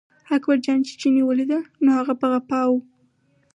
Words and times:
اکبرجان 0.37 0.79
چې 0.87 0.93
چیني 0.99 1.23
ولیده، 1.25 1.59
نو 1.83 1.89
هغه 1.99 2.13
په 2.21 2.27
غپا 2.31 2.61
و. 2.69 2.73